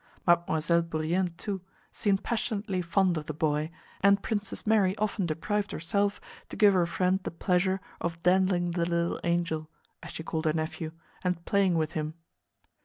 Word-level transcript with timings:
Mademoiselle 0.25 0.81
Bourienne, 0.81 1.31
too, 1.37 1.61
seemed 1.91 2.23
passionately 2.23 2.81
fond 2.81 3.17
of 3.19 3.27
the 3.27 3.35
boy, 3.35 3.69
and 4.01 4.23
Princess 4.23 4.65
Mary 4.65 4.97
often 4.97 5.27
deprived 5.27 5.71
herself 5.71 6.19
to 6.49 6.55
give 6.55 6.73
her 6.73 6.87
friend 6.87 7.19
the 7.21 7.29
pleasure 7.29 7.79
of 7.99 8.19
dandling 8.23 8.71
the 8.71 8.87
little 8.89 9.19
angel—as 9.23 10.09
she 10.09 10.23
called 10.23 10.45
her 10.45 10.53
nephew—and 10.53 11.45
playing 11.45 11.75
with 11.75 11.91
him. 11.91 12.15